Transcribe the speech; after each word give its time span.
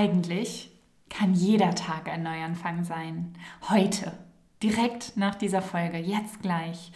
eigentlich 0.00 0.70
kann 1.10 1.34
jeder 1.34 1.74
Tag 1.74 2.08
ein 2.08 2.22
Neuanfang 2.22 2.84
sein. 2.84 3.34
Heute, 3.68 4.12
direkt 4.62 5.16
nach 5.16 5.34
dieser 5.34 5.60
Folge, 5.60 5.98
jetzt 5.98 6.40
gleich. 6.40 6.90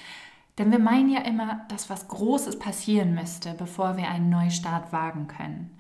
Denn 0.57 0.71
wir 0.71 0.79
meinen 0.79 1.11
ja 1.11 1.21
immer, 1.21 1.67
dass 1.69 1.91
was 1.91 2.09
Großes 2.09 2.59
passieren 2.59 3.15
müsste, 3.15 3.53
bevor 3.55 3.99
wir 3.99 4.09
einen 4.09 4.31
Neustart 4.31 4.91
wagen 4.93 5.27
können. 5.27 5.77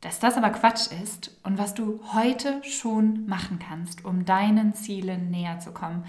Dass 0.00 0.20
das 0.20 0.38
aber 0.38 0.50
Quatsch 0.50 0.90
ist 1.02 1.38
und 1.42 1.58
was 1.58 1.74
du 1.74 2.00
heute 2.14 2.62
schon 2.64 3.26
machen 3.26 3.58
kannst, 3.58 4.04
um 4.06 4.24
deinen 4.24 4.72
Zielen 4.72 5.30
näher 5.30 5.58
zu 5.58 5.72
kommen, 5.72 6.04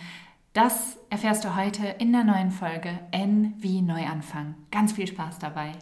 das 0.53 0.97
erfährst 1.09 1.43
du 1.43 1.55
heute 1.55 1.85
in 1.85 2.13
der 2.13 2.23
neuen 2.23 2.51
Folge 2.51 2.97
N 3.11 3.55
wie 3.57 3.81
Neuanfang. 3.81 4.55
Ganz 4.71 4.93
viel 4.93 5.07
Spaß 5.07 5.39
dabei. 5.39 5.73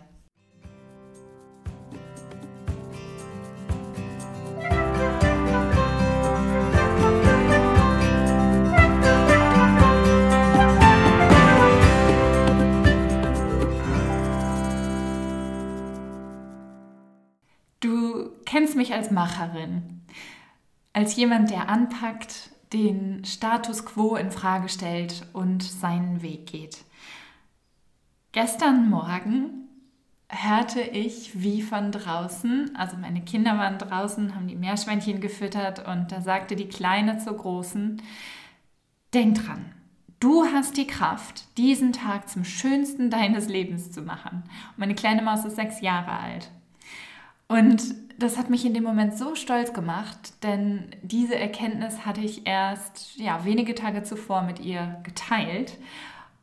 Kennst 18.57 18.75
mich 18.75 18.91
als 18.91 19.11
Macherin, 19.11 20.01
als 20.91 21.15
jemand, 21.15 21.51
der 21.51 21.69
anpackt, 21.69 22.49
den 22.73 23.23
Status 23.23 23.85
quo 23.85 24.15
in 24.15 24.31
Frage 24.31 24.67
stellt 24.67 25.27
und 25.31 25.61
seinen 25.61 26.23
Weg 26.23 26.47
geht. 26.47 26.79
Gestern 28.31 28.89
Morgen 28.89 29.67
hörte 30.27 30.81
ich 30.81 31.39
wie 31.39 31.61
von 31.61 31.91
draußen, 31.91 32.75
also 32.75 32.97
meine 32.97 33.21
Kinder 33.21 33.59
waren 33.59 33.77
draußen, 33.77 34.33
haben 34.33 34.47
die 34.47 34.55
Meerschweinchen 34.55 35.21
gefüttert 35.21 35.87
und 35.87 36.11
da 36.11 36.21
sagte 36.21 36.55
die 36.55 36.67
Kleine 36.67 37.19
zur 37.19 37.37
Großen, 37.37 38.01
denk 39.13 39.45
dran, 39.45 39.71
du 40.19 40.45
hast 40.45 40.77
die 40.77 40.87
Kraft, 40.87 41.55
diesen 41.59 41.93
Tag 41.93 42.27
zum 42.27 42.43
schönsten 42.43 43.11
deines 43.11 43.49
Lebens 43.49 43.91
zu 43.91 44.01
machen. 44.01 44.41
Und 44.71 44.77
meine 44.79 44.95
kleine 44.95 45.21
Maus 45.21 45.45
ist 45.45 45.57
sechs 45.57 45.79
Jahre 45.81 46.09
alt. 46.09 46.49
Und 47.47 48.06
das 48.17 48.37
hat 48.37 48.49
mich 48.49 48.65
in 48.65 48.73
dem 48.73 48.83
Moment 48.83 49.17
so 49.17 49.35
stolz 49.35 49.73
gemacht, 49.73 50.43
denn 50.43 50.89
diese 51.03 51.35
Erkenntnis 51.35 52.05
hatte 52.05 52.21
ich 52.21 52.47
erst 52.47 53.17
ja, 53.17 53.45
wenige 53.45 53.75
Tage 53.75 54.03
zuvor 54.03 54.41
mit 54.41 54.59
ihr 54.59 54.97
geteilt. 55.03 55.77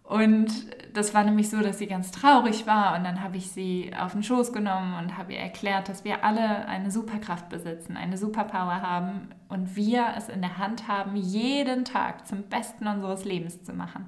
Und 0.05 0.49
das 0.93 1.15
war 1.15 1.25
nämlich 1.25 1.49
so, 1.49 1.61
dass 1.61 1.79
sie 1.79 1.87
ganz 1.87 2.11
traurig 2.11 2.67
war 2.67 2.97
und 2.97 3.05
dann 3.05 3.23
habe 3.23 3.39
ich 3.39 3.51
sie 3.51 3.91
auf 3.99 4.13
den 4.13 4.23
Schoß 4.23 4.53
genommen 4.53 4.95
und 4.99 5.17
habe 5.17 5.33
ihr 5.33 5.39
erklärt, 5.39 5.89
dass 5.89 6.05
wir 6.05 6.23
alle 6.25 6.67
eine 6.69 6.91
Superkraft 6.91 7.49
besitzen, 7.49 7.97
eine 7.97 8.19
Superpower 8.19 8.83
haben 8.83 9.31
und 9.49 9.77
wir 9.77 10.09
es 10.17 10.29
in 10.29 10.43
der 10.43 10.59
Hand 10.59 10.89
haben, 10.89 11.17
jeden 11.17 11.87
Tag 11.87 12.27
zum 12.29 12.43
Besten 12.45 12.87
unseres 12.87 13.25
Lebens 13.25 13.65
zu 13.65 13.73
machen. 13.73 14.07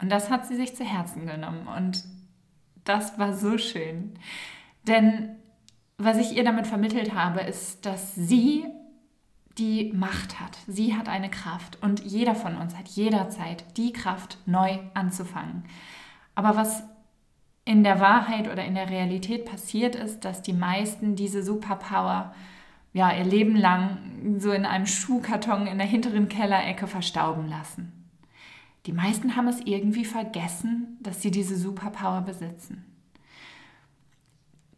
Und 0.00 0.10
das 0.10 0.30
hat 0.30 0.46
sie 0.46 0.54
sich 0.54 0.76
zu 0.76 0.84
Herzen 0.84 1.26
genommen 1.26 1.66
und 1.66 2.04
das 2.84 3.18
war 3.18 3.34
so 3.34 3.58
schön. 3.58 4.14
Denn 4.86 5.36
was 5.98 6.18
ich 6.18 6.36
ihr 6.36 6.44
damit 6.44 6.66
vermittelt 6.66 7.14
habe, 7.14 7.40
ist, 7.40 7.86
dass 7.86 8.14
sie 8.14 8.66
die 9.58 9.92
Macht 9.94 10.40
hat. 10.40 10.58
Sie 10.66 10.96
hat 10.96 11.08
eine 11.08 11.30
Kraft 11.30 11.78
und 11.80 12.00
jeder 12.00 12.34
von 12.34 12.56
uns 12.56 12.76
hat 12.76 12.88
jederzeit 12.88 13.64
die 13.76 13.92
Kraft, 13.92 14.38
neu 14.46 14.78
anzufangen. 14.94 15.64
Aber 16.34 16.56
was 16.56 16.82
in 17.64 17.84
der 17.84 18.00
Wahrheit 18.00 18.50
oder 18.50 18.64
in 18.64 18.74
der 18.74 18.90
Realität 18.90 19.44
passiert 19.44 19.94
ist, 19.94 20.24
dass 20.24 20.42
die 20.42 20.52
meisten 20.52 21.14
diese 21.14 21.42
Superpower 21.42 22.34
ja 22.92 23.12
ihr 23.12 23.24
Leben 23.24 23.56
lang 23.56 24.36
so 24.38 24.52
in 24.52 24.66
einem 24.66 24.86
Schuhkarton 24.86 25.66
in 25.66 25.78
der 25.78 25.86
hinteren 25.86 26.28
Kellerecke 26.28 26.86
verstauben 26.86 27.48
lassen. 27.48 27.92
Die 28.86 28.92
meisten 28.92 29.34
haben 29.34 29.48
es 29.48 29.60
irgendwie 29.64 30.04
vergessen, 30.04 30.98
dass 31.00 31.22
sie 31.22 31.30
diese 31.30 31.56
Superpower 31.56 32.20
besitzen. 32.20 32.84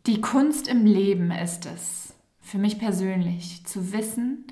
Die 0.07 0.21
Kunst 0.21 0.69
im 0.69 0.87
Leben 0.87 1.33
ist 1.33 1.67
es, 1.67 2.15
für 2.41 2.59
mich 2.59 2.79
persönlich, 2.79 3.67
zu 3.67 3.93
wissen, 3.93 4.47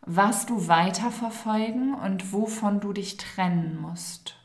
was 0.00 0.46
du 0.46 0.68
weiterverfolgen 0.68 1.92
und 1.92 2.32
wovon 2.32 2.80
du 2.80 2.94
dich 2.94 3.18
trennen 3.18 3.78
musst. 3.78 4.36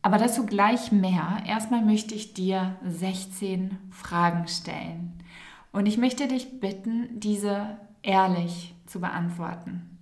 Aber 0.00 0.16
dazu 0.16 0.46
gleich 0.46 0.92
mehr. 0.92 1.42
Erstmal 1.46 1.84
möchte 1.84 2.14
ich 2.14 2.32
dir 2.32 2.76
16 2.86 3.76
Fragen 3.90 4.48
stellen. 4.48 5.22
Und 5.72 5.84
ich 5.84 5.98
möchte 5.98 6.26
dich 6.26 6.58
bitten, 6.58 7.20
diese 7.20 7.76
ehrlich 8.00 8.74
zu 8.86 8.98
beantworten. 8.98 9.98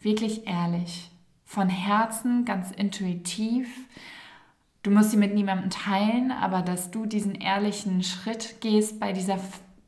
Wirklich 0.00 0.46
ehrlich. 0.46 1.10
Von 1.44 1.68
Herzen, 1.68 2.46
ganz 2.46 2.70
intuitiv 2.70 3.68
Du 4.84 4.90
musst 4.90 5.12
sie 5.12 5.16
mit 5.16 5.32
niemandem 5.32 5.70
teilen, 5.70 6.30
aber 6.30 6.60
dass 6.60 6.90
du 6.90 7.06
diesen 7.06 7.34
ehrlichen 7.34 8.02
Schritt 8.02 8.60
gehst 8.60 9.00
bei 9.00 9.14
dieser 9.14 9.38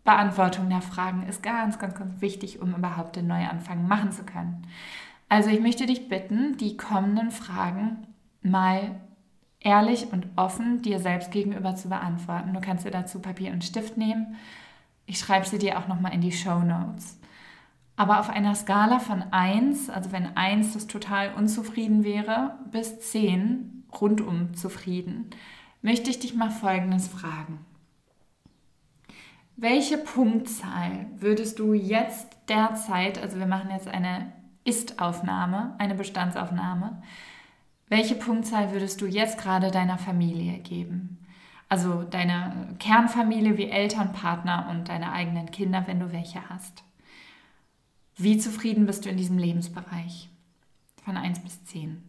Beantwortung 0.04 0.70
der 0.70 0.80
Fragen 0.80 1.26
ist 1.28 1.42
ganz, 1.42 1.78
ganz, 1.78 1.94
ganz 1.94 2.22
wichtig, 2.22 2.62
um 2.62 2.74
überhaupt 2.74 3.14
den 3.16 3.26
Neuanfang 3.26 3.86
machen 3.86 4.10
zu 4.10 4.24
können. 4.24 4.66
Also 5.28 5.50
ich 5.50 5.60
möchte 5.60 5.84
dich 5.84 6.08
bitten, 6.08 6.56
die 6.56 6.78
kommenden 6.78 7.30
Fragen 7.30 8.06
mal 8.40 8.96
ehrlich 9.60 10.12
und 10.12 10.28
offen 10.36 10.80
dir 10.80 10.98
selbst 10.98 11.30
gegenüber 11.30 11.74
zu 11.74 11.90
beantworten. 11.90 12.54
Du 12.54 12.60
kannst 12.62 12.86
dir 12.86 12.90
dazu 12.90 13.20
Papier 13.20 13.52
und 13.52 13.64
Stift 13.64 13.98
nehmen. 13.98 14.36
Ich 15.04 15.18
schreibe 15.18 15.44
sie 15.44 15.58
dir 15.58 15.78
auch 15.78 15.88
nochmal 15.88 16.14
in 16.14 16.22
die 16.22 16.32
Show 16.32 16.60
Notes. 16.60 17.20
Aber 17.96 18.20
auf 18.20 18.30
einer 18.30 18.54
Skala 18.54 18.98
von 18.98 19.24
1, 19.30 19.90
also 19.90 20.10
wenn 20.12 20.38
1 20.38 20.72
das 20.72 20.86
total 20.86 21.34
unzufrieden 21.34 22.02
wäre, 22.02 22.58
bis 22.70 22.98
10 23.10 23.76
rundum 24.00 24.54
zufrieden, 24.54 25.30
möchte 25.82 26.10
ich 26.10 26.18
dich 26.18 26.34
mal 26.34 26.50
Folgendes 26.50 27.08
fragen. 27.08 27.64
Welche 29.56 29.96
Punktzahl 29.98 31.06
würdest 31.18 31.58
du 31.58 31.72
jetzt 31.72 32.36
derzeit, 32.48 33.22
also 33.22 33.38
wir 33.38 33.46
machen 33.46 33.70
jetzt 33.70 33.88
eine 33.88 34.32
Ist-Aufnahme, 34.64 35.74
eine 35.78 35.94
Bestandsaufnahme, 35.94 37.02
welche 37.88 38.16
Punktzahl 38.16 38.72
würdest 38.72 39.00
du 39.00 39.06
jetzt 39.06 39.38
gerade 39.38 39.70
deiner 39.70 39.96
Familie 39.96 40.58
geben? 40.58 41.18
Also 41.68 42.02
deine 42.02 42.74
Kernfamilie 42.78 43.56
wie 43.56 43.70
Eltern, 43.70 44.12
Partner 44.12 44.68
und 44.70 44.88
deine 44.88 45.12
eigenen 45.12 45.50
Kinder, 45.50 45.84
wenn 45.86 46.00
du 46.00 46.12
welche 46.12 46.48
hast. 46.48 46.84
Wie 48.16 48.38
zufrieden 48.38 48.86
bist 48.86 49.04
du 49.04 49.08
in 49.08 49.16
diesem 49.16 49.38
Lebensbereich? 49.38 50.28
Von 51.04 51.16
1 51.16 51.40
bis 51.40 51.64
10. 51.64 52.02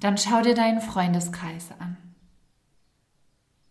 Dann 0.00 0.16
schau 0.16 0.42
dir 0.42 0.54
deinen 0.54 0.80
Freundeskreis 0.80 1.70
an. 1.78 1.96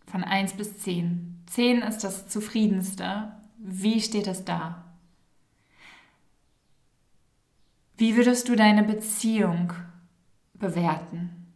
Von 0.05 0.23
1 0.23 0.53
bis 0.53 0.79
10. 0.79 1.43
10 1.47 1.81
ist 1.81 2.03
das 2.03 2.27
zufriedenste. 2.27 3.33
Wie 3.57 3.99
steht 3.99 4.27
es 4.27 4.45
da? 4.45 4.83
Wie 7.97 8.15
würdest 8.15 8.47
du 8.47 8.55
deine 8.55 8.83
Beziehung 8.83 9.73
bewerten? 10.53 11.47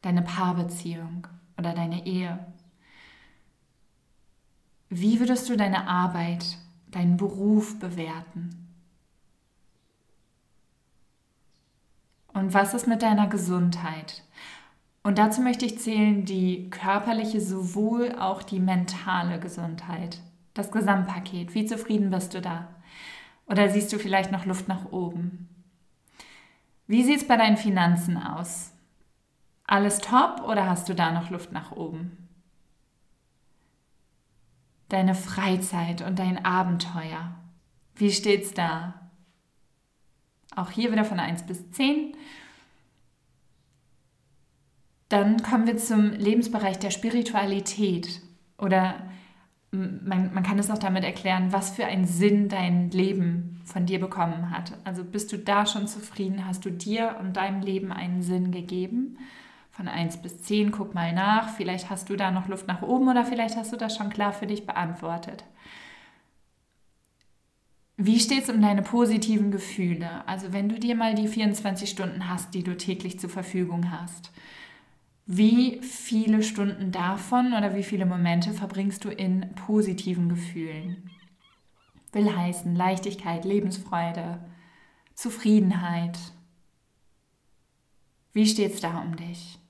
Deine 0.00 0.22
Paarbeziehung 0.22 1.26
oder 1.58 1.74
deine 1.74 2.06
Ehe? 2.06 2.38
Wie 4.88 5.20
würdest 5.20 5.48
du 5.48 5.56
deine 5.56 5.86
Arbeit, 5.86 6.58
deinen 6.90 7.16
Beruf 7.16 7.78
bewerten? 7.78 8.61
Und 12.34 12.54
was 12.54 12.74
ist 12.74 12.86
mit 12.86 13.02
deiner 13.02 13.28
Gesundheit? 13.28 14.22
Und 15.02 15.18
dazu 15.18 15.40
möchte 15.40 15.66
ich 15.66 15.78
zählen 15.78 16.24
die 16.24 16.70
körperliche 16.70 17.40
sowohl 17.40 18.14
auch 18.18 18.42
die 18.42 18.60
mentale 18.60 19.40
Gesundheit. 19.40 20.20
Das 20.54 20.70
Gesamtpaket. 20.70 21.54
Wie 21.54 21.66
zufrieden 21.66 22.10
bist 22.10 22.34
du 22.34 22.40
da? 22.40 22.68
Oder 23.46 23.68
siehst 23.68 23.92
du 23.92 23.98
vielleicht 23.98 24.30
noch 24.30 24.46
Luft 24.46 24.68
nach 24.68 24.92
oben? 24.92 25.48
Wie 26.86 27.02
sieht 27.02 27.22
es 27.22 27.26
bei 27.26 27.36
deinen 27.36 27.56
Finanzen 27.56 28.16
aus? 28.16 28.72
Alles 29.66 29.98
top 29.98 30.42
oder 30.46 30.68
hast 30.68 30.88
du 30.88 30.94
da 30.94 31.10
noch 31.12 31.30
Luft 31.30 31.52
nach 31.52 31.72
oben? 31.72 32.28
Deine 34.88 35.14
Freizeit 35.14 36.02
und 36.02 36.18
dein 36.18 36.44
Abenteuer. 36.44 37.34
Wie 37.94 38.12
steht's 38.12 38.52
da? 38.52 39.01
Auch 40.54 40.70
hier 40.70 40.92
wieder 40.92 41.04
von 41.04 41.20
1 41.20 41.44
bis 41.44 41.70
10. 41.72 42.16
Dann 45.08 45.42
kommen 45.42 45.66
wir 45.66 45.76
zum 45.76 46.12
Lebensbereich 46.12 46.78
der 46.78 46.90
Spiritualität. 46.90 48.20
Oder 48.58 48.94
man, 49.70 50.32
man 50.32 50.42
kann 50.42 50.58
es 50.58 50.70
auch 50.70 50.78
damit 50.78 51.04
erklären, 51.04 51.52
was 51.52 51.70
für 51.70 51.86
einen 51.86 52.06
Sinn 52.06 52.48
dein 52.48 52.90
Leben 52.90 53.60
von 53.64 53.86
dir 53.86 54.00
bekommen 54.00 54.50
hat. 54.50 54.72
Also 54.84 55.02
bist 55.04 55.32
du 55.32 55.38
da 55.38 55.66
schon 55.66 55.86
zufrieden? 55.86 56.46
Hast 56.46 56.64
du 56.64 56.70
dir 56.70 57.16
und 57.20 57.36
deinem 57.36 57.62
Leben 57.62 57.92
einen 57.92 58.22
Sinn 58.22 58.52
gegeben? 58.52 59.18
Von 59.70 59.88
1 59.88 60.18
bis 60.18 60.42
10, 60.42 60.70
guck 60.70 60.94
mal 60.94 61.14
nach. 61.14 61.48
Vielleicht 61.48 61.88
hast 61.88 62.10
du 62.10 62.16
da 62.16 62.30
noch 62.30 62.48
Luft 62.48 62.68
nach 62.68 62.82
oben 62.82 63.08
oder 63.08 63.24
vielleicht 63.24 63.56
hast 63.56 63.72
du 63.72 63.76
das 63.76 63.96
schon 63.96 64.10
klar 64.10 64.32
für 64.34 64.46
dich 64.46 64.66
beantwortet. 64.66 65.44
Wie 68.04 68.18
steht 68.18 68.42
es 68.42 68.50
um 68.50 68.60
deine 68.60 68.82
positiven 68.82 69.52
Gefühle? 69.52 70.26
Also 70.26 70.52
wenn 70.52 70.68
du 70.68 70.76
dir 70.76 70.96
mal 70.96 71.14
die 71.14 71.28
24 71.28 71.88
Stunden 71.88 72.28
hast, 72.28 72.52
die 72.52 72.64
du 72.64 72.76
täglich 72.76 73.20
zur 73.20 73.30
Verfügung 73.30 73.92
hast, 73.92 74.32
wie 75.24 75.78
viele 75.82 76.42
Stunden 76.42 76.90
davon 76.90 77.52
oder 77.52 77.76
wie 77.76 77.84
viele 77.84 78.04
Momente 78.04 78.54
verbringst 78.54 79.04
du 79.04 79.10
in 79.10 79.54
positiven 79.54 80.28
Gefühlen? 80.28 81.10
Will 82.10 82.36
heißen 82.36 82.74
Leichtigkeit, 82.74 83.44
Lebensfreude, 83.44 84.40
Zufriedenheit. 85.14 86.18
Wie 88.32 88.46
steht 88.46 88.74
es 88.74 88.80
da 88.80 88.98
um 88.98 89.14
dich? 89.14 89.60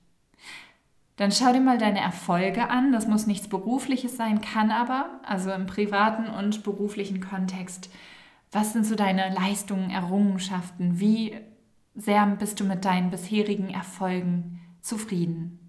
Dann 1.17 1.31
schau 1.31 1.53
dir 1.53 1.61
mal 1.61 1.77
deine 1.77 1.99
Erfolge 1.99 2.71
an. 2.71 2.91
Das 2.91 3.05
muss 3.05 3.27
nichts 3.27 3.47
Berufliches 3.47 4.17
sein, 4.17 4.41
kann 4.41 4.71
aber, 4.71 5.19
also 5.23 5.51
im 5.51 5.67
privaten 5.67 6.25
und 6.25 6.63
beruflichen 6.63 7.21
Kontext, 7.21 7.91
was 8.53 8.73
sind 8.73 8.85
so 8.85 8.95
deine 8.95 9.33
Leistungen, 9.33 9.89
Errungenschaften? 9.89 10.99
Wie 10.99 11.35
sehr 11.95 12.25
bist 12.27 12.59
du 12.59 12.63
mit 12.63 12.85
deinen 12.85 13.09
bisherigen 13.09 13.69
Erfolgen 13.69 14.61
zufrieden? 14.81 15.59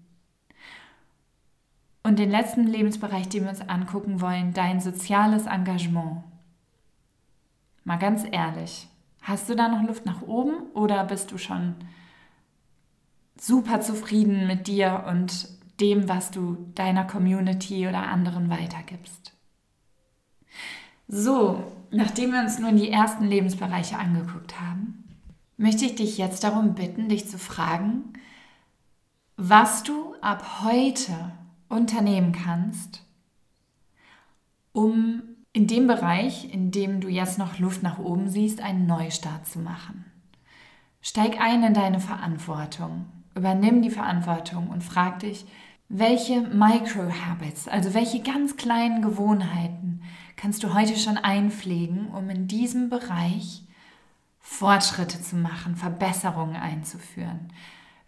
Und 2.03 2.19
den 2.19 2.29
letzten 2.29 2.67
Lebensbereich, 2.67 3.27
den 3.29 3.43
wir 3.43 3.49
uns 3.49 3.61
angucken 3.61 4.21
wollen, 4.21 4.53
dein 4.53 4.79
soziales 4.79 5.47
Engagement. 5.47 6.23
Mal 7.83 7.97
ganz 7.97 8.23
ehrlich, 8.31 8.87
hast 9.23 9.49
du 9.49 9.55
da 9.55 9.67
noch 9.67 9.81
Luft 9.87 10.05
nach 10.05 10.21
oben 10.21 10.69
oder 10.73 11.03
bist 11.03 11.31
du 11.31 11.39
schon 11.39 11.75
super 13.39 13.81
zufrieden 13.81 14.45
mit 14.45 14.67
dir 14.67 15.05
und 15.09 15.49
dem, 15.79 16.07
was 16.07 16.29
du 16.29 16.71
deiner 16.75 17.05
Community 17.05 17.87
oder 17.87 18.07
anderen 18.07 18.49
weitergibst? 18.49 19.33
So, 21.07 21.63
nachdem 21.91 22.31
wir 22.31 22.41
uns 22.41 22.59
nun 22.59 22.77
die 22.77 22.89
ersten 22.89 23.25
Lebensbereiche 23.25 23.97
angeguckt 23.97 24.59
haben, 24.59 25.03
möchte 25.57 25.85
ich 25.85 25.95
dich 25.95 26.17
jetzt 26.17 26.43
darum 26.43 26.73
bitten, 26.73 27.09
dich 27.09 27.29
zu 27.29 27.37
fragen, 27.37 28.13
was 29.37 29.83
du 29.83 30.15
ab 30.21 30.63
heute 30.63 31.31
unternehmen 31.69 32.31
kannst, 32.31 33.03
um 34.71 35.21
in 35.53 35.67
dem 35.67 35.87
Bereich, 35.87 36.53
in 36.53 36.71
dem 36.71 36.99
du 36.99 37.07
jetzt 37.07 37.37
noch 37.37 37.59
Luft 37.59 37.83
nach 37.83 37.99
oben 37.99 38.27
siehst, 38.27 38.61
einen 38.61 38.87
Neustart 38.87 39.47
zu 39.47 39.59
machen. 39.59 40.05
Steig 41.01 41.39
ein 41.39 41.63
in 41.63 41.73
deine 41.73 41.99
Verantwortung, 41.99 43.05
übernimm 43.35 43.81
die 43.81 43.91
Verantwortung 43.91 44.69
und 44.69 44.83
frag 44.83 45.19
dich, 45.19 45.45
welche 45.87 46.41
Micro-Habits, 46.41 47.67
also 47.67 47.93
welche 47.93 48.21
ganz 48.21 48.57
kleinen 48.57 49.01
Gewohnheiten 49.01 49.94
kannst 50.35 50.63
du 50.63 50.73
heute 50.73 50.97
schon 50.97 51.17
einpflegen, 51.17 52.07
um 52.07 52.29
in 52.29 52.47
diesem 52.47 52.89
Bereich 52.89 53.63
Fortschritte 54.39 55.21
zu 55.21 55.35
machen, 55.35 55.75
Verbesserungen 55.75 56.55
einzuführen. 56.55 57.51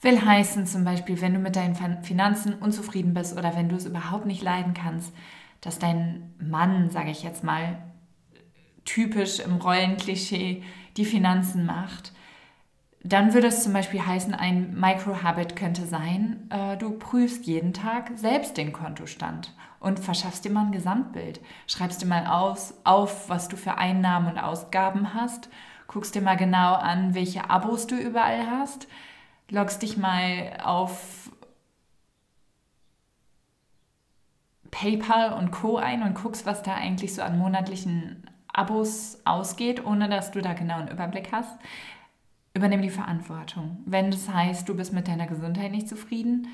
Will 0.01 0.23
heißen 0.23 0.67
zum 0.67 0.83
Beispiel, 0.83 1.19
wenn 1.21 1.33
du 1.33 1.39
mit 1.39 1.55
deinen 1.55 2.03
Finanzen 2.03 2.53
unzufrieden 2.53 3.13
bist 3.13 3.35
oder 3.35 3.55
wenn 3.55 3.69
du 3.69 3.75
es 3.75 3.85
überhaupt 3.85 4.27
nicht 4.27 4.43
leiden 4.43 4.73
kannst, 4.75 5.11
dass 5.61 5.79
dein 5.79 6.33
Mann, 6.39 6.91
sage 6.91 7.09
ich 7.09 7.23
jetzt 7.23 7.43
mal, 7.43 7.81
typisch 8.85 9.39
im 9.39 9.55
Rollenklischee 9.55 10.63
die 10.95 11.05
Finanzen 11.05 11.65
macht, 11.65 12.13
dann 13.07 13.33
würde 13.33 13.47
es 13.47 13.63
zum 13.63 13.73
Beispiel 13.73 14.05
heißen, 14.05 14.33
ein 14.33 14.73
Microhabit 14.77 15.55
könnte 15.55 15.85
sein, 15.85 16.49
äh, 16.49 16.75
du 16.77 16.91
prüfst 16.91 17.45
jeden 17.45 17.73
Tag 17.73 18.11
selbst 18.15 18.57
den 18.57 18.73
Kontostand 18.73 19.53
und 19.79 19.99
verschaffst 19.99 20.43
dir 20.43 20.51
mal 20.51 20.65
ein 20.65 20.71
Gesamtbild. 20.71 21.39
Schreibst 21.67 22.01
dir 22.01 22.07
mal 22.07 22.27
aus, 22.27 22.73
auf, 22.83 23.29
was 23.29 23.47
du 23.47 23.55
für 23.55 23.77
Einnahmen 23.77 24.31
und 24.31 24.39
Ausgaben 24.39 25.13
hast, 25.13 25.49
guckst 25.87 26.15
dir 26.15 26.21
mal 26.21 26.35
genau 26.35 26.73
an, 26.73 27.13
welche 27.13 27.49
Abos 27.49 27.87
du 27.87 27.95
überall 27.95 28.49
hast, 28.49 28.87
loggst 29.49 29.83
dich 29.83 29.97
mal 29.97 30.57
auf 30.63 31.31
PayPal 34.69 35.31
und 35.33 35.51
Co 35.51 35.77
ein 35.77 36.03
und 36.03 36.13
guckst, 36.13 36.45
was 36.45 36.61
da 36.61 36.73
eigentlich 36.73 37.15
so 37.15 37.21
an 37.21 37.37
monatlichen 37.37 38.29
Abos 38.51 39.19
ausgeht, 39.23 39.85
ohne 39.85 40.09
dass 40.09 40.31
du 40.31 40.41
da 40.41 40.53
genau 40.53 40.79
einen 40.79 40.89
Überblick 40.89 41.31
hast. 41.31 41.57
Übernimm 42.57 42.81
die 42.81 42.89
Verantwortung. 42.89 43.77
Wenn 43.85 44.09
das 44.09 44.27
heißt, 44.27 44.67
du 44.67 44.75
bist 44.75 44.91
mit 44.91 45.07
deiner 45.07 45.27
Gesundheit 45.27 45.71
nicht 45.71 45.87
zufrieden, 45.87 46.47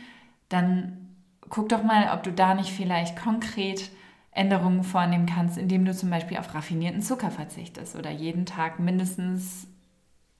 dann 0.49 1.15
guck 1.47 1.69
doch 1.69 1.81
mal, 1.81 2.11
ob 2.13 2.23
du 2.23 2.31
da 2.33 2.55
nicht 2.55 2.71
vielleicht 2.71 3.15
konkret 3.15 3.89
Änderungen 4.31 4.83
vornehmen 4.83 5.27
kannst, 5.27 5.57
indem 5.57 5.85
du 5.85 5.95
zum 5.95 6.09
Beispiel 6.09 6.35
auf 6.35 6.53
raffinierten 6.53 7.01
Zucker 7.01 7.31
verzichtest 7.31 7.95
oder 7.95 8.11
jeden 8.11 8.45
Tag 8.45 8.79
mindestens 8.79 9.67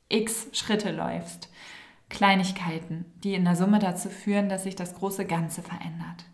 x 0.09 0.49
Schritte 0.51 0.91
läufst. 0.91 1.49
Kleinigkeiten, 2.09 3.05
die 3.23 3.33
in 3.33 3.45
der 3.45 3.55
Summe 3.55 3.79
dazu 3.79 4.09
führen, 4.09 4.49
dass 4.49 4.63
sich 4.63 4.75
das 4.75 4.93
große 4.95 5.23
Ganze 5.25 5.61
verändert. 5.61 6.25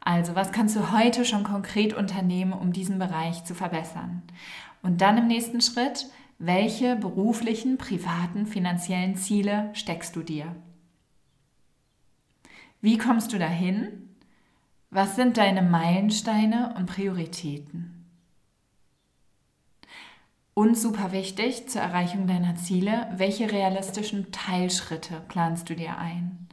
Also, 0.00 0.34
was 0.34 0.52
kannst 0.52 0.74
du 0.74 0.90
heute 0.90 1.26
schon 1.26 1.44
konkret 1.44 1.92
unternehmen, 1.92 2.54
um 2.54 2.72
diesen 2.72 2.98
Bereich 2.98 3.44
zu 3.44 3.54
verbessern? 3.54 4.22
Und 4.82 5.02
dann 5.02 5.18
im 5.18 5.26
nächsten 5.26 5.60
Schritt, 5.60 6.06
welche 6.46 6.96
beruflichen, 6.96 7.78
privaten, 7.78 8.46
finanziellen 8.46 9.16
Ziele 9.16 9.70
steckst 9.72 10.14
du 10.16 10.22
dir? 10.22 10.54
Wie 12.80 12.98
kommst 12.98 13.32
du 13.32 13.38
dahin? 13.38 14.14
Was 14.90 15.16
sind 15.16 15.38
deine 15.38 15.62
Meilensteine 15.62 16.74
und 16.76 16.86
Prioritäten? 16.86 18.06
Und 20.52 20.78
super 20.78 21.12
wichtig 21.12 21.68
zur 21.68 21.80
Erreichung 21.80 22.26
deiner 22.26 22.56
Ziele, 22.56 23.10
welche 23.16 23.50
realistischen 23.50 24.30
Teilschritte 24.30 25.22
planst 25.28 25.68
du 25.68 25.74
dir 25.74 25.98
ein? 25.98 26.48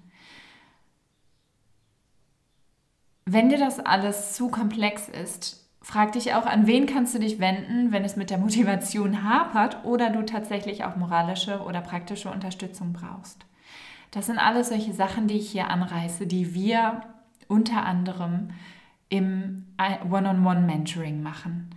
Wenn 3.26 3.50
dir 3.50 3.60
das 3.60 3.80
alles 3.80 4.34
zu 4.34 4.50
komplex 4.50 5.08
ist, 5.08 5.61
frag 5.82 6.12
dich 6.14 6.34
auch, 6.34 6.46
an 6.46 6.68
wen 6.68 6.86
kannst 6.86 7.16
du 7.16 7.20
dich 7.20 7.40
wenden, 7.40 7.92
wenn 7.92 8.06
es 8.06 8.16
mit 8.16 8.30
der 8.30 8.38
Motivation 8.38 9.24
hapert 9.24 9.84
oder 9.84 10.10
du 10.10 10.24
tatsächlich 10.24 10.84
auch 10.84 10.96
moralische 10.96 11.62
oder 11.62 11.82
praktische 11.82 12.30
Unterstützung 12.30 12.94
brauchst. 12.94 13.46
Das 14.12 14.28
sind 14.28 14.38
alles 14.38 14.70
solche 14.70 14.94
Sachen, 14.94 15.28
die 15.28 15.38
ich 15.38 15.52
hier 15.52 15.70
anreiße, 15.70 16.28
die 16.28 16.54
wir 16.54 17.02
unter 17.48 17.86
anderem 17.86 18.50
im 19.10 19.66
One-on-One-Mentoring 20.10 21.22
machen. 21.22 21.70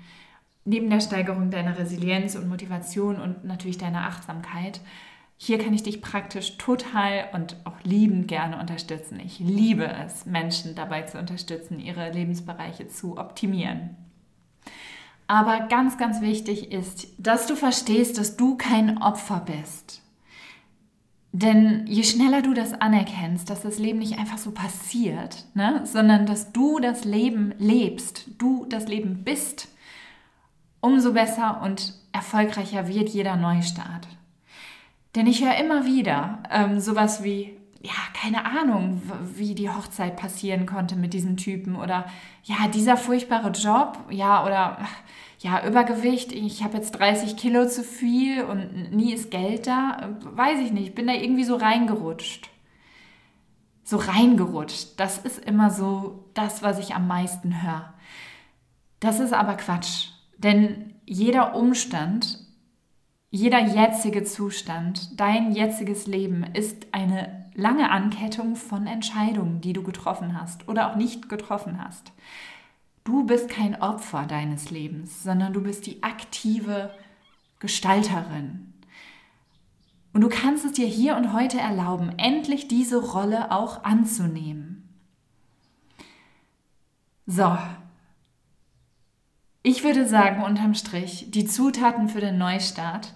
Neben 0.64 0.90
der 0.90 1.00
Steigerung 1.00 1.50
deiner 1.50 1.78
Resilienz 1.78 2.36
und 2.36 2.48
Motivation 2.48 3.20
und 3.20 3.44
natürlich 3.44 3.78
deiner 3.78 4.06
Achtsamkeit 4.06 4.80
hier 5.36 5.58
kann 5.58 5.74
ich 5.74 5.82
dich 5.82 6.00
praktisch 6.00 6.56
total 6.58 7.28
und 7.32 7.56
auch 7.64 7.82
liebend 7.82 8.28
gerne 8.28 8.58
unterstützen. 8.58 9.20
Ich 9.20 9.38
liebe 9.40 9.86
es, 9.86 10.26
Menschen 10.26 10.74
dabei 10.74 11.02
zu 11.02 11.18
unterstützen, 11.18 11.80
ihre 11.80 12.10
Lebensbereiche 12.12 12.88
zu 12.88 13.18
optimieren. 13.18 13.96
Aber 15.26 15.60
ganz, 15.68 15.96
ganz 15.96 16.20
wichtig 16.20 16.70
ist, 16.70 17.08
dass 17.18 17.46
du 17.46 17.56
verstehst, 17.56 18.18
dass 18.18 18.36
du 18.36 18.56
kein 18.56 18.98
Opfer 18.98 19.44
bist. 19.46 20.02
Denn 21.32 21.84
je 21.88 22.04
schneller 22.04 22.42
du 22.42 22.54
das 22.54 22.74
anerkennst, 22.74 23.50
dass 23.50 23.62
das 23.62 23.78
Leben 23.78 23.98
nicht 23.98 24.18
einfach 24.20 24.38
so 24.38 24.52
passiert, 24.52 25.46
ne, 25.54 25.80
sondern 25.84 26.26
dass 26.26 26.52
du 26.52 26.78
das 26.78 27.04
Leben 27.04 27.52
lebst, 27.58 28.26
du 28.38 28.66
das 28.66 28.86
Leben 28.86 29.24
bist, 29.24 29.66
umso 30.80 31.12
besser 31.12 31.60
und 31.62 31.94
erfolgreicher 32.12 32.86
wird 32.86 33.08
jeder 33.08 33.34
Neustart. 33.34 34.06
Denn 35.16 35.26
ich 35.26 35.44
höre 35.44 35.56
immer 35.56 35.86
wieder 35.86 36.42
ähm, 36.50 36.78
sowas 36.78 37.24
wie, 37.24 37.56
ja, 37.84 37.92
keine 38.14 38.46
Ahnung, 38.46 39.02
wie 39.36 39.54
die 39.54 39.68
Hochzeit 39.68 40.16
passieren 40.16 40.64
konnte 40.64 40.96
mit 40.96 41.12
diesem 41.12 41.36
Typen 41.36 41.76
oder 41.76 42.06
ja, 42.42 42.66
dieser 42.68 42.96
furchtbare 42.96 43.50
Job, 43.50 43.98
ja, 44.08 44.44
oder 44.46 44.78
ja, 45.40 45.66
Übergewicht, 45.66 46.32
ich 46.32 46.64
habe 46.64 46.78
jetzt 46.78 46.92
30 46.92 47.36
Kilo 47.36 47.68
zu 47.68 47.82
viel 47.82 48.42
und 48.44 48.90
nie 48.92 49.12
ist 49.12 49.30
Geld 49.30 49.66
da, 49.66 50.16
weiß 50.22 50.60
ich 50.60 50.72
nicht, 50.72 50.94
bin 50.94 51.06
da 51.06 51.12
irgendwie 51.12 51.44
so 51.44 51.56
reingerutscht. 51.56 52.48
So 53.82 53.98
reingerutscht. 53.98 54.98
Das 54.98 55.18
ist 55.18 55.38
immer 55.44 55.70
so 55.70 56.24
das, 56.32 56.62
was 56.62 56.78
ich 56.78 56.94
am 56.94 57.06
meisten 57.06 57.62
höre. 57.62 57.92
Das 58.98 59.20
ist 59.20 59.34
aber 59.34 59.56
Quatsch. 59.56 60.08
Denn 60.38 60.94
jeder 61.04 61.54
Umstand 61.54 62.38
jeder 63.34 63.58
jetzige 63.58 64.22
Zustand, 64.22 65.18
dein 65.18 65.50
jetziges 65.50 66.06
Leben 66.06 66.44
ist 66.54 66.86
eine 66.92 67.43
lange 67.54 67.90
Ankettung 67.90 68.56
von 68.56 68.86
Entscheidungen, 68.86 69.60
die 69.60 69.72
du 69.72 69.82
getroffen 69.82 70.40
hast 70.40 70.68
oder 70.68 70.90
auch 70.90 70.96
nicht 70.96 71.28
getroffen 71.28 71.82
hast. 71.82 72.12
Du 73.04 73.24
bist 73.24 73.48
kein 73.48 73.80
Opfer 73.80 74.26
deines 74.26 74.70
Lebens, 74.70 75.22
sondern 75.22 75.52
du 75.52 75.62
bist 75.62 75.86
die 75.86 76.02
aktive 76.02 76.90
Gestalterin. 77.58 78.72
Und 80.12 80.20
du 80.20 80.28
kannst 80.28 80.64
es 80.64 80.72
dir 80.72 80.86
hier 80.86 81.16
und 81.16 81.32
heute 81.32 81.58
erlauben, 81.58 82.12
endlich 82.18 82.68
diese 82.68 82.98
Rolle 82.98 83.50
auch 83.50 83.84
anzunehmen. 83.84 84.88
So, 87.26 87.56
Ich 89.66 89.82
würde 89.82 90.06
sagen, 90.06 90.42
unterm 90.42 90.74
Strich, 90.74 91.30
die 91.30 91.46
Zutaten 91.46 92.10
für 92.10 92.20
den 92.20 92.36
Neustart 92.36 93.14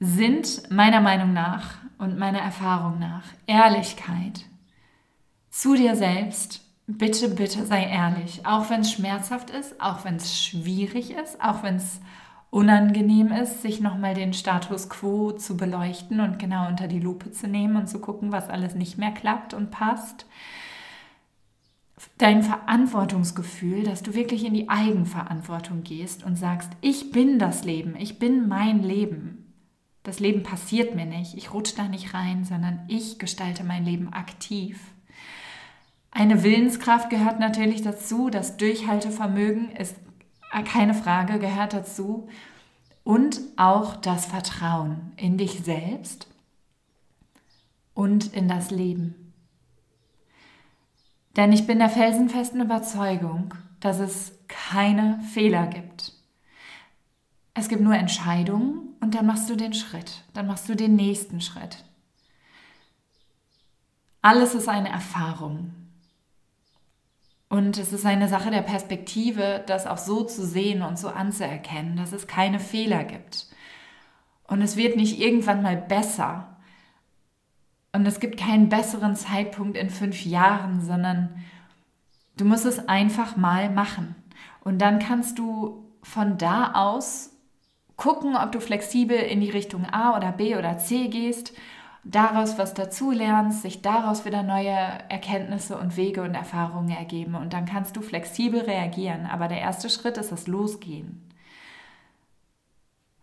sind 0.00 0.70
meiner 0.70 1.02
Meinung 1.02 1.34
nach 1.34 1.74
und 2.02 2.18
meiner 2.18 2.40
Erfahrung 2.40 2.98
nach 2.98 3.22
Ehrlichkeit 3.46 4.44
zu 5.50 5.76
dir 5.76 5.94
selbst. 5.94 6.60
Bitte, 6.88 7.28
bitte 7.28 7.64
sei 7.64 7.84
ehrlich, 7.84 8.44
auch 8.44 8.68
wenn 8.70 8.80
es 8.80 8.90
schmerzhaft 8.90 9.50
ist, 9.50 9.80
auch 9.80 10.04
wenn 10.04 10.16
es 10.16 10.36
schwierig 10.36 11.12
ist, 11.12 11.40
auch 11.40 11.62
wenn 11.62 11.76
es 11.76 12.00
unangenehm 12.50 13.30
ist, 13.30 13.62
sich 13.62 13.80
nochmal 13.80 14.14
den 14.14 14.32
Status 14.32 14.90
quo 14.90 15.30
zu 15.30 15.56
beleuchten 15.56 16.18
und 16.18 16.40
genau 16.40 16.66
unter 16.66 16.88
die 16.88 16.98
Lupe 16.98 17.30
zu 17.30 17.46
nehmen 17.46 17.76
und 17.76 17.86
zu 17.86 18.00
gucken, 18.00 18.32
was 18.32 18.50
alles 18.50 18.74
nicht 18.74 18.98
mehr 18.98 19.12
klappt 19.12 19.54
und 19.54 19.70
passt. 19.70 20.26
Dein 22.18 22.42
Verantwortungsgefühl, 22.42 23.84
dass 23.84 24.02
du 24.02 24.14
wirklich 24.14 24.44
in 24.44 24.54
die 24.54 24.68
Eigenverantwortung 24.68 25.84
gehst 25.84 26.24
und 26.24 26.34
sagst, 26.34 26.72
ich 26.80 27.12
bin 27.12 27.38
das 27.38 27.62
Leben, 27.62 27.94
ich 27.96 28.18
bin 28.18 28.48
mein 28.48 28.82
Leben. 28.82 29.41
Das 30.02 30.18
Leben 30.18 30.42
passiert 30.42 30.94
mir 30.94 31.06
nicht, 31.06 31.34
ich 31.36 31.52
rutsche 31.52 31.76
da 31.76 31.86
nicht 31.86 32.12
rein, 32.12 32.44
sondern 32.44 32.80
ich 32.88 33.18
gestalte 33.18 33.62
mein 33.62 33.84
Leben 33.84 34.12
aktiv. 34.12 34.80
Eine 36.10 36.42
Willenskraft 36.42 37.08
gehört 37.08 37.38
natürlich 37.38 37.82
dazu, 37.82 38.28
das 38.28 38.56
Durchhaltevermögen 38.56 39.70
ist 39.72 39.96
keine 40.64 40.92
Frage, 40.92 41.38
gehört 41.38 41.72
dazu. 41.72 42.28
Und 43.04 43.40
auch 43.56 43.96
das 43.96 44.26
Vertrauen 44.26 45.12
in 45.16 45.38
dich 45.38 45.64
selbst 45.64 46.28
und 47.94 48.32
in 48.32 48.48
das 48.48 48.70
Leben. 48.70 49.32
Denn 51.36 51.52
ich 51.52 51.66
bin 51.66 51.78
der 51.78 51.88
felsenfesten 51.88 52.60
Überzeugung, 52.60 53.54
dass 53.80 53.98
es 53.98 54.38
keine 54.48 55.20
Fehler 55.32 55.66
gibt. 55.66 56.12
Es 57.54 57.68
gibt 57.68 57.82
nur 57.82 57.94
Entscheidungen 57.94 58.91
und 59.02 59.16
dann 59.16 59.26
machst 59.26 59.50
du 59.50 59.56
den 59.56 59.74
Schritt, 59.74 60.22
dann 60.32 60.46
machst 60.46 60.68
du 60.68 60.76
den 60.76 60.94
nächsten 60.94 61.40
Schritt. 61.40 61.84
Alles 64.22 64.54
ist 64.54 64.68
eine 64.68 64.88
Erfahrung. 64.88 65.74
Und 67.48 67.76
es 67.76 67.92
ist 67.92 68.06
eine 68.06 68.28
Sache 68.28 68.52
der 68.52 68.62
Perspektive, 68.62 69.62
das 69.66 69.88
auch 69.88 69.98
so 69.98 70.22
zu 70.22 70.46
sehen 70.46 70.82
und 70.82 70.98
so 70.98 71.08
anzuerkennen, 71.08 71.96
dass 71.96 72.12
es 72.12 72.28
keine 72.28 72.60
Fehler 72.60 73.02
gibt. 73.02 73.48
Und 74.44 74.62
es 74.62 74.76
wird 74.76 74.96
nicht 74.96 75.18
irgendwann 75.18 75.62
mal 75.62 75.76
besser. 75.76 76.56
Und 77.92 78.06
es 78.06 78.20
gibt 78.20 78.38
keinen 78.38 78.68
besseren 78.68 79.16
Zeitpunkt 79.16 79.76
in 79.76 79.90
fünf 79.90 80.24
Jahren, 80.24 80.80
sondern 80.80 81.44
du 82.36 82.44
musst 82.44 82.66
es 82.66 82.88
einfach 82.88 83.36
mal 83.36 83.68
machen. 83.68 84.14
Und 84.60 84.78
dann 84.78 85.00
kannst 85.00 85.40
du 85.40 85.92
von 86.04 86.38
da 86.38 86.74
aus 86.74 87.31
gucken, 88.02 88.34
ob 88.34 88.50
du 88.50 88.58
flexibel 88.58 89.16
in 89.16 89.40
die 89.40 89.50
Richtung 89.50 89.86
A 89.88 90.16
oder 90.16 90.32
B 90.32 90.56
oder 90.56 90.76
C 90.76 91.06
gehst, 91.06 91.52
daraus 92.02 92.58
was 92.58 92.74
dazu 92.74 93.12
lernst, 93.12 93.62
sich 93.62 93.80
daraus 93.80 94.24
wieder 94.24 94.42
neue 94.42 94.76
Erkenntnisse 95.08 95.78
und 95.78 95.96
Wege 95.96 96.22
und 96.22 96.34
Erfahrungen 96.34 96.90
ergeben 96.90 97.36
und 97.36 97.52
dann 97.52 97.64
kannst 97.64 97.96
du 97.96 98.02
flexibel 98.02 98.62
reagieren. 98.62 99.26
Aber 99.26 99.46
der 99.46 99.60
erste 99.60 99.88
Schritt 99.88 100.18
ist 100.18 100.32
das 100.32 100.48
Losgehen. 100.48 101.22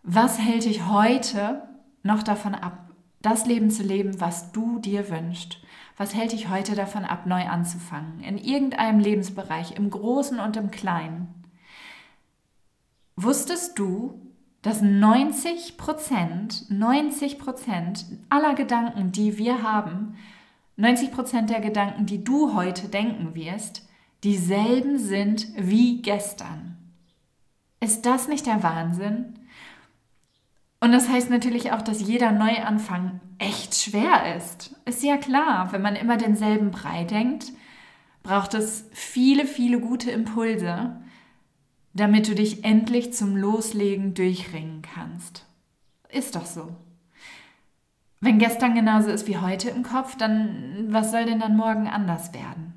Was 0.02 0.38
hält 0.38 0.64
dich 0.64 0.88
heute 0.88 1.62
noch 2.02 2.22
davon 2.22 2.54
ab, 2.54 2.88
das 3.20 3.44
Leben 3.44 3.70
zu 3.70 3.82
leben, 3.82 4.18
was 4.18 4.50
du 4.50 4.78
dir 4.78 5.10
wünschst? 5.10 5.58
Was 5.98 6.14
hält 6.14 6.32
dich 6.32 6.48
heute 6.48 6.74
davon 6.74 7.04
ab, 7.04 7.26
neu 7.26 7.44
anzufangen? 7.46 8.20
In 8.20 8.38
irgendeinem 8.38 8.98
Lebensbereich, 8.98 9.72
im 9.76 9.90
Großen 9.90 10.40
und 10.40 10.56
im 10.56 10.70
Kleinen. 10.70 11.34
Wusstest 13.14 13.78
du, 13.78 14.29
dass 14.62 14.82
90 14.82 15.76
Prozent, 15.76 16.70
90 16.70 17.38
Prozent 17.38 18.04
aller 18.28 18.54
Gedanken, 18.54 19.12
die 19.12 19.38
wir 19.38 19.62
haben, 19.62 20.16
90 20.76 21.12
Prozent 21.12 21.50
der 21.50 21.60
Gedanken, 21.60 22.06
die 22.06 22.24
du 22.24 22.54
heute 22.54 22.88
denken 22.88 23.34
wirst, 23.34 23.88
dieselben 24.22 24.98
sind 24.98 25.46
wie 25.56 26.02
gestern. 26.02 26.76
Ist 27.80 28.04
das 28.04 28.28
nicht 28.28 28.46
der 28.46 28.62
Wahnsinn? 28.62 29.34
Und 30.80 30.92
das 30.92 31.08
heißt 31.08 31.30
natürlich 31.30 31.72
auch, 31.72 31.82
dass 31.82 32.00
jeder 32.00 32.32
Neuanfang 32.32 33.20
echt 33.38 33.74
schwer 33.74 34.36
ist. 34.36 34.74
Ist 34.84 35.02
ja 35.02 35.16
klar, 35.16 35.72
wenn 35.72 35.82
man 35.82 35.96
immer 35.96 36.16
denselben 36.16 36.70
Brei 36.70 37.04
denkt, 37.04 37.52
braucht 38.22 38.54
es 38.54 38.88
viele, 38.92 39.46
viele 39.46 39.80
gute 39.80 40.10
Impulse, 40.10 40.96
damit 41.92 42.28
du 42.28 42.34
dich 42.34 42.64
endlich 42.64 43.12
zum 43.12 43.36
Loslegen 43.36 44.14
durchringen 44.14 44.82
kannst. 44.82 45.46
Ist 46.08 46.36
doch 46.36 46.46
so. 46.46 46.76
Wenn 48.20 48.38
gestern 48.38 48.74
genauso 48.74 49.10
ist 49.10 49.26
wie 49.26 49.38
heute 49.38 49.70
im 49.70 49.82
Kopf, 49.82 50.16
dann 50.16 50.86
was 50.90 51.10
soll 51.10 51.24
denn 51.24 51.40
dann 51.40 51.56
morgen 51.56 51.88
anders 51.88 52.34
werden? 52.34 52.74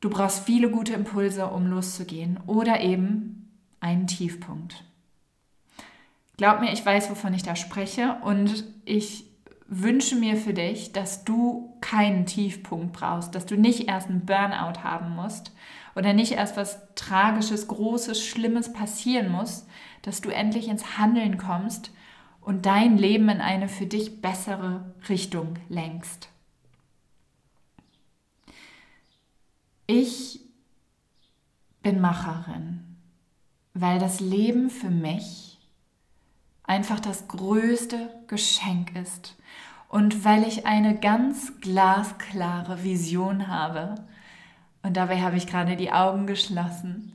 Du 0.00 0.10
brauchst 0.10 0.44
viele 0.44 0.70
gute 0.70 0.94
Impulse, 0.94 1.46
um 1.46 1.66
loszugehen 1.66 2.40
oder 2.46 2.80
eben 2.80 3.50
einen 3.78 4.06
Tiefpunkt. 4.06 4.84
Glaub 6.38 6.60
mir, 6.60 6.72
ich 6.72 6.84
weiß, 6.84 7.10
wovon 7.10 7.34
ich 7.34 7.42
da 7.42 7.54
spreche 7.54 8.16
und 8.24 8.64
ich 8.84 9.31
wünsche 9.74 10.16
mir 10.16 10.36
für 10.36 10.52
dich, 10.52 10.92
dass 10.92 11.24
du 11.24 11.74
keinen 11.80 12.26
Tiefpunkt 12.26 12.92
brauchst, 12.92 13.34
dass 13.34 13.46
du 13.46 13.56
nicht 13.56 13.88
erst 13.88 14.08
einen 14.10 14.26
Burnout 14.26 14.82
haben 14.82 15.14
musst 15.16 15.52
oder 15.94 16.12
nicht 16.12 16.32
erst 16.32 16.58
was 16.58 16.78
Tragisches, 16.94 17.68
Großes, 17.68 18.22
Schlimmes 18.22 18.72
passieren 18.74 19.30
muss, 19.30 19.66
dass 20.02 20.20
du 20.20 20.28
endlich 20.28 20.68
ins 20.68 20.98
Handeln 20.98 21.38
kommst 21.38 21.90
und 22.42 22.66
dein 22.66 22.98
Leben 22.98 23.30
in 23.30 23.40
eine 23.40 23.68
für 23.68 23.86
dich 23.86 24.20
bessere 24.20 24.92
Richtung 25.08 25.54
lenkst. 25.70 26.28
Ich 29.86 30.40
bin 31.82 31.98
Macherin, 31.98 32.98
weil 33.72 33.98
das 33.98 34.20
Leben 34.20 34.68
für 34.68 34.90
mich 34.90 35.58
einfach 36.62 37.00
das 37.00 37.26
größte 37.28 38.10
Geschenk 38.26 38.94
ist 38.96 39.36
und 39.92 40.24
weil 40.24 40.44
ich 40.48 40.64
eine 40.64 40.98
ganz 40.98 41.60
glasklare 41.60 42.82
Vision 42.82 43.46
habe, 43.48 43.94
und 44.82 44.96
dabei 44.96 45.20
habe 45.20 45.36
ich 45.36 45.46
gerade 45.46 45.76
die 45.76 45.92
Augen 45.92 46.26
geschlossen. 46.26 47.12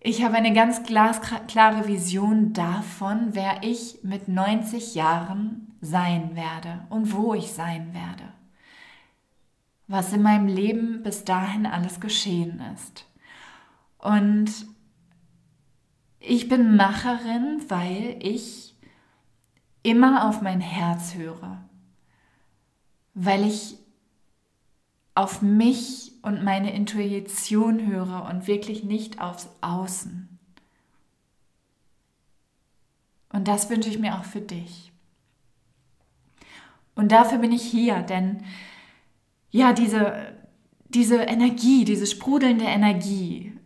Ich 0.00 0.22
habe 0.24 0.36
eine 0.36 0.52
ganz 0.52 0.84
glasklare 0.84 1.88
Vision 1.88 2.52
davon, 2.52 3.30
wer 3.32 3.64
ich 3.64 3.98
mit 4.04 4.28
90 4.28 4.94
Jahren 4.94 5.76
sein 5.80 6.36
werde 6.36 6.86
und 6.90 7.12
wo 7.12 7.34
ich 7.34 7.52
sein 7.52 7.92
werde. 7.92 8.32
Was 9.88 10.12
in 10.12 10.22
meinem 10.22 10.46
Leben 10.46 11.02
bis 11.02 11.24
dahin 11.24 11.66
alles 11.66 11.98
geschehen 11.98 12.62
ist. 12.72 13.04
Und 13.98 14.52
ich 16.20 16.48
bin 16.48 16.76
Macherin, 16.76 17.62
weil 17.66 18.16
ich 18.20 18.76
immer 19.82 20.28
auf 20.28 20.40
mein 20.40 20.60
Herz 20.60 21.16
höre. 21.16 21.65
Weil 23.18 23.44
ich 23.44 23.78
auf 25.16 25.40
mich 25.40 26.12
und 26.22 26.44
meine 26.44 26.72
Intuition 26.74 27.86
höre 27.86 28.28
und 28.30 28.46
wirklich 28.46 28.84
nicht 28.84 29.20
aufs 29.20 29.48
Außen. 29.62 30.38
Und 33.32 33.48
das 33.48 33.70
wünsche 33.70 33.88
ich 33.88 33.98
mir 33.98 34.18
auch 34.18 34.24
für 34.24 34.42
dich. 34.42 34.92
Und 36.94 37.12
dafür 37.12 37.38
bin 37.38 37.52
ich 37.52 37.62
hier, 37.62 38.02
denn 38.02 38.42
ja, 39.50 39.72
diese, 39.72 40.34
diese 40.88 41.22
Energie, 41.22 41.84
diese 41.84 42.06
sprudelnde 42.06 42.64
Energie, 42.64 43.56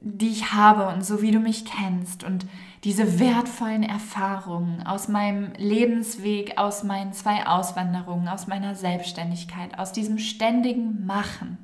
die 0.00 0.28
ich 0.28 0.52
habe 0.52 0.94
und 0.94 1.04
so 1.04 1.22
wie 1.22 1.32
du 1.32 1.40
mich 1.40 1.64
kennst 1.64 2.22
und 2.22 2.46
diese 2.84 3.18
wertvollen 3.18 3.82
Erfahrungen 3.82 4.86
aus 4.86 5.08
meinem 5.08 5.52
Lebensweg, 5.56 6.56
aus 6.56 6.82
meinen 6.82 7.12
zwei 7.12 7.46
Auswanderungen, 7.46 8.28
aus 8.28 8.46
meiner 8.46 8.74
Selbstständigkeit, 8.74 9.78
aus 9.78 9.92
diesem 9.92 10.18
ständigen 10.18 11.04
Machen 11.04 11.58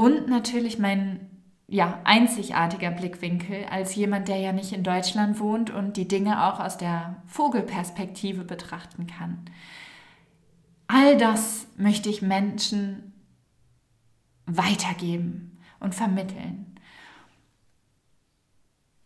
und 0.00 0.28
natürlich 0.28 0.78
mein 0.78 1.28
ja, 1.68 2.00
einzigartiger 2.04 2.90
Blickwinkel 2.90 3.66
als 3.70 3.94
jemand, 3.94 4.28
der 4.28 4.38
ja 4.38 4.52
nicht 4.52 4.72
in 4.72 4.82
Deutschland 4.82 5.38
wohnt 5.38 5.70
und 5.70 5.96
die 5.96 6.08
Dinge 6.08 6.44
auch 6.44 6.58
aus 6.58 6.78
der 6.78 7.22
Vogelperspektive 7.26 8.44
betrachten 8.44 9.06
kann. 9.06 9.44
All 10.88 11.16
das 11.16 11.66
möchte 11.76 12.08
ich 12.08 12.22
Menschen 12.22 13.12
weitergeben 14.46 15.58
und 15.78 15.94
vermitteln. 15.94 16.69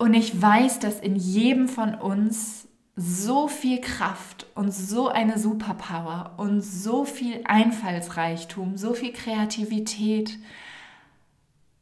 Und 0.04 0.12
ich 0.12 0.42
weiß, 0.42 0.80
dass 0.80 1.00
in 1.00 1.16
jedem 1.16 1.66
von 1.66 1.94
uns 1.94 2.68
so 2.94 3.48
viel 3.48 3.80
Kraft 3.80 4.44
und 4.54 4.70
so 4.70 5.08
eine 5.08 5.38
Superpower 5.38 6.34
und 6.36 6.60
so 6.60 7.06
viel 7.06 7.40
Einfallsreichtum, 7.44 8.76
so 8.76 8.92
viel 8.92 9.14
Kreativität 9.14 10.38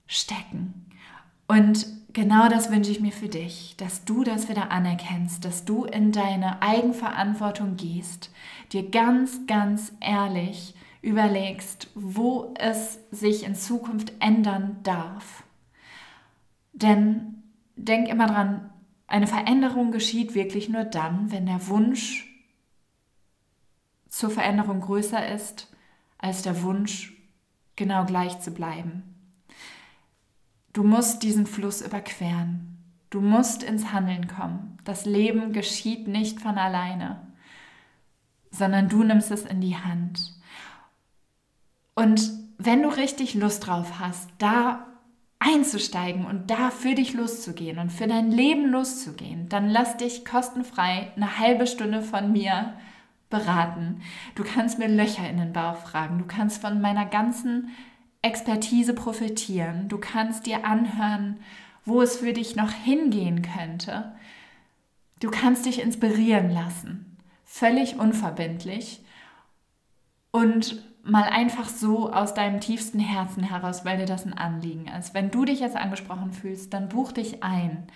stecken. 0.06 0.86
Und 1.48 1.84
genau 2.12 2.48
das 2.48 2.70
wünsche 2.70 2.92
ich 2.92 3.00
mir 3.00 3.10
für 3.10 3.26
dich, 3.26 3.74
dass 3.76 4.04
du 4.04 4.22
das 4.22 4.48
wieder 4.48 4.70
anerkennst, 4.70 5.44
dass 5.44 5.64
du 5.64 5.84
in 5.84 6.12
deine 6.12 6.62
Eigenverantwortung 6.62 7.74
gehst, 7.74 8.30
dir 8.72 8.88
ganz, 8.88 9.48
ganz 9.48 9.90
ehrlich 9.98 10.76
überlegst, 11.00 11.88
wo 11.96 12.54
es 12.56 13.00
sich 13.10 13.42
in 13.42 13.56
Zukunft 13.56 14.12
ändern 14.20 14.76
darf. 14.84 15.42
Denn 16.72 17.41
denk 17.84 18.08
immer 18.08 18.26
dran, 18.26 18.70
eine 19.06 19.26
Veränderung 19.26 19.92
geschieht 19.92 20.34
wirklich 20.34 20.68
nur 20.68 20.84
dann, 20.84 21.30
wenn 21.30 21.46
der 21.46 21.68
Wunsch 21.68 22.28
zur 24.08 24.30
Veränderung 24.30 24.80
größer 24.80 25.28
ist 25.28 25.70
als 26.18 26.42
der 26.42 26.62
Wunsch, 26.62 27.14
genau 27.76 28.04
gleich 28.04 28.38
zu 28.40 28.52
bleiben. 28.52 29.02
Du 30.72 30.84
musst 30.84 31.22
diesen 31.22 31.46
Fluss 31.46 31.82
überqueren. 31.82 32.78
Du 33.10 33.20
musst 33.20 33.62
ins 33.62 33.92
Handeln 33.92 34.28
kommen. 34.28 34.78
Das 34.84 35.04
Leben 35.04 35.52
geschieht 35.52 36.08
nicht 36.08 36.40
von 36.40 36.56
alleine, 36.56 37.26
sondern 38.50 38.88
du 38.88 39.02
nimmst 39.02 39.30
es 39.30 39.44
in 39.44 39.60
die 39.60 39.76
Hand. 39.76 40.32
Und 41.94 42.30
wenn 42.56 42.82
du 42.82 42.88
richtig 42.88 43.34
Lust 43.34 43.66
drauf 43.66 43.98
hast, 43.98 44.30
da 44.38 44.86
einzusteigen 45.42 46.24
und 46.24 46.50
da 46.50 46.70
für 46.70 46.94
dich 46.94 47.14
loszugehen 47.14 47.78
und 47.78 47.90
für 47.90 48.06
dein 48.06 48.30
Leben 48.30 48.70
loszugehen, 48.70 49.48
dann 49.48 49.68
lass 49.68 49.96
dich 49.96 50.24
kostenfrei 50.24 51.12
eine 51.16 51.38
halbe 51.38 51.66
Stunde 51.66 52.02
von 52.02 52.32
mir 52.32 52.74
beraten. 53.30 54.02
Du 54.34 54.44
kannst 54.44 54.78
mir 54.78 54.88
Löcher 54.88 55.28
in 55.28 55.38
den 55.38 55.52
Bauch 55.52 55.76
fragen. 55.76 56.18
Du 56.18 56.26
kannst 56.26 56.60
von 56.60 56.80
meiner 56.80 57.06
ganzen 57.06 57.70
Expertise 58.20 58.94
profitieren. 58.94 59.88
Du 59.88 59.98
kannst 59.98 60.46
dir 60.46 60.64
anhören, 60.64 61.40
wo 61.84 62.02
es 62.02 62.18
für 62.18 62.32
dich 62.32 62.54
noch 62.54 62.70
hingehen 62.70 63.42
könnte. 63.42 64.12
Du 65.20 65.30
kannst 65.30 65.66
dich 65.66 65.80
inspirieren 65.80 66.50
lassen, 66.50 67.16
völlig 67.44 67.98
unverbindlich 67.98 69.00
und 70.30 70.82
mal 71.04 71.24
einfach 71.24 71.68
so 71.68 72.12
aus 72.12 72.34
deinem 72.34 72.60
tiefsten 72.60 73.00
Herzen 73.00 73.42
heraus, 73.42 73.84
weil 73.84 73.98
dir 73.98 74.06
das 74.06 74.24
ein 74.24 74.36
Anliegen 74.36 74.86
ist. 74.86 75.14
Wenn 75.14 75.30
du 75.30 75.44
dich 75.44 75.60
jetzt 75.60 75.76
angesprochen 75.76 76.32
fühlst, 76.32 76.72
dann 76.72 76.88
buch 76.88 77.12
dich 77.12 77.42
ein. 77.42 77.88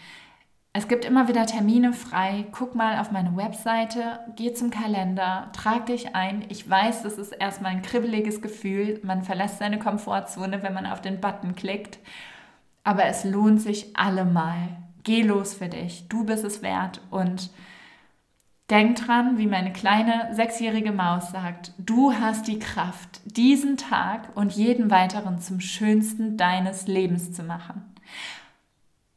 Es 0.73 0.89
gibt 0.89 1.07
immer 1.07 1.27
wieder 1.27 1.47
Termine 1.47 1.95
frei. 1.95 2.47
Guck 2.53 2.75
mal 2.75 2.99
auf 3.01 3.11
meine 3.11 3.35
Webseite, 3.35 4.21
geh 4.37 4.53
zum 4.53 4.69
Kalender, 4.71 5.51
trag 5.55 5.87
dich 5.87 6.15
ein. 6.15 6.45
Ich 6.51 6.69
weiß, 6.69 7.03
das 7.03 7.17
ist 7.17 7.33
erstmal 7.33 7.73
ein 7.73 7.81
kribbeliges 7.81 8.43
Gefühl. 8.43 9.01
Man 9.03 9.23
verlässt 9.23 9.59
seine 9.59 9.79
Komfortzone, 9.79 10.63
wenn 10.63 10.75
man 10.75 10.85
auf 10.85 11.01
den 11.01 11.19
Button 11.21 11.55
klickt. 11.55 11.99
Aber 12.85 13.07
es 13.07 13.25
lohnt 13.25 13.63
sich 13.63 13.97
allemal. 13.97 14.77
Geh 15.03 15.23
los 15.23 15.55
für 15.55 15.69
dich. 15.69 16.09
Du 16.09 16.25
bist 16.25 16.45
es 16.45 16.61
wert. 16.61 17.01
Und 17.11 17.51
denk 18.71 18.97
dran, 18.97 19.39
wie 19.39 19.47
meine 19.47 19.73
kleine 19.73 20.29
sechsjährige 20.33 20.93
Maus 20.93 21.31
sagt, 21.31 21.73
du 21.79 22.13
hast 22.13 22.49
die 22.49 22.59
Kraft, 22.59 23.21
diesen 23.25 23.77
Tag 23.77 24.31
und 24.35 24.53
jeden 24.53 24.91
weiteren 24.91 25.39
zum 25.41 25.61
schönsten 25.61 26.37
deines 26.37 26.87
Lebens 26.87 27.33
zu 27.33 27.43
machen. 27.43 27.95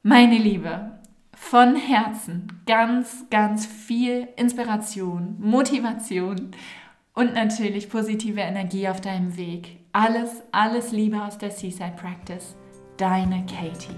Meine 0.04 0.38
Liebe, 0.38 1.00
von 1.34 1.76
Herzen 1.76 2.62
ganz, 2.68 3.26
ganz 3.30 3.66
viel 3.66 4.28
Inspiration, 4.36 5.36
Motivation 5.40 6.52
und 7.14 7.34
natürlich 7.34 7.90
positive 7.90 8.42
Energie 8.42 8.88
auf 8.88 9.02
deinem 9.02 9.36
Weg. 9.36 9.80
Alles, 9.92 10.44
alles 10.52 10.92
Liebe 10.92 11.24
aus 11.24 11.38
der 11.38 11.52
Seaside 11.52 11.96
Practice. 11.98 12.56
Deine 12.98 13.46
Katie. 13.46 13.96